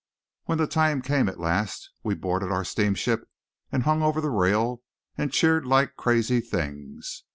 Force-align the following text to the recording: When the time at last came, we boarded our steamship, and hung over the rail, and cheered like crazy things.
When 0.45 0.57
the 0.57 0.65
time 0.65 1.03
at 1.29 1.39
last 1.39 1.83
came, 1.85 1.95
we 2.01 2.15
boarded 2.15 2.51
our 2.51 2.65
steamship, 2.65 3.29
and 3.71 3.83
hung 3.83 4.01
over 4.01 4.19
the 4.19 4.31
rail, 4.31 4.81
and 5.15 5.31
cheered 5.31 5.67
like 5.67 5.95
crazy 5.95 6.39
things. 6.41 7.23